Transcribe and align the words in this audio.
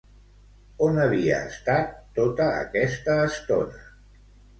On 0.85 0.95
havia 1.01 1.35
estat 1.49 1.91
tota 2.15 2.47
aquesta 2.63 3.19
estona? 3.27 3.85